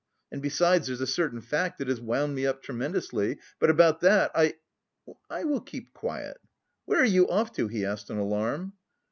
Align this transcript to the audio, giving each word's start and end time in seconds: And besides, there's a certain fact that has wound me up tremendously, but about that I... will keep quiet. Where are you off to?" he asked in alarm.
And 0.31 0.41
besides, 0.41 0.87
there's 0.87 0.99
a 0.99 1.05
certain 1.05 1.41
fact 1.41 1.77
that 1.77 1.87
has 1.87 2.01
wound 2.01 2.33
me 2.33 2.43
up 2.47 2.63
tremendously, 2.63 3.37
but 3.59 3.69
about 3.69 4.01
that 4.01 4.31
I... 4.33 4.55
will 5.43 5.61
keep 5.61 5.93
quiet. 5.93 6.37
Where 6.85 6.99
are 7.01 7.05
you 7.05 7.29
off 7.29 7.51
to?" 7.51 7.67
he 7.67 7.85
asked 7.85 8.09
in 8.09 8.17
alarm. 8.17 8.73